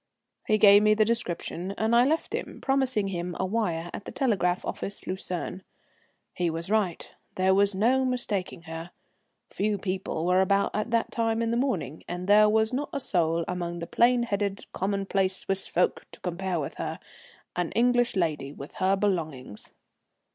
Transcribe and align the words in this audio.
He 0.47 0.57
gave 0.57 0.81
me 0.81 0.95
the 0.95 1.05
description, 1.05 1.75
and 1.77 1.95
I 1.95 2.05
left 2.05 2.33
him, 2.33 2.59
promising 2.59 3.09
him 3.09 3.35
a 3.39 3.45
wire 3.45 3.91
at 3.93 4.05
the 4.05 4.11
telegraph 4.11 4.65
office, 4.65 5.05
Lucerne. 5.05 5.61
He 6.33 6.49
was 6.49 6.71
right, 6.71 7.07
there 7.35 7.53
was 7.53 7.75
no 7.75 8.03
mistaking 8.03 8.63
her. 8.63 8.89
Few 9.51 9.77
people 9.77 10.25
were 10.25 10.41
about 10.41 10.71
at 10.73 10.89
that 10.89 11.11
time 11.11 11.43
in 11.43 11.51
the 11.51 11.55
morning, 11.55 12.03
and 12.07 12.25
there 12.25 12.49
was 12.49 12.73
not 12.73 12.89
a 12.91 12.99
soul 12.99 13.45
among 13.47 13.77
the 13.77 13.85
plain 13.85 14.23
headed, 14.23 14.65
commonplace 14.73 15.35
Swiss 15.35 15.67
folk 15.67 16.07
to 16.13 16.19
compare 16.21 16.59
with 16.59 16.77
her, 16.77 16.97
an 17.55 17.71
English 17.73 18.15
lady 18.15 18.51
with 18.51 18.73
her 18.81 18.95
belongings. 18.95 19.71